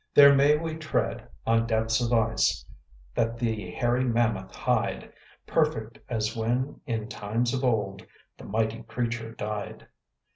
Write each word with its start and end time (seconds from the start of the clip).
There 0.15 0.33
may 0.33 0.57
we 0.57 0.77
tread 0.77 1.29
on 1.45 1.67
depths 1.67 2.01
of 2.01 2.11
ice, 2.11 2.65
That 3.13 3.37
the 3.37 3.69
hairy 3.69 4.03
mammoth 4.03 4.55
hide; 4.55 5.13
Perfect 5.45 5.99
as 6.09 6.35
when, 6.35 6.81
in 6.87 7.07
times 7.07 7.53
of 7.53 7.63
old, 7.63 8.07
The 8.39 8.45
mighty 8.45 8.81
creature 8.81 9.31
died. 9.35 9.85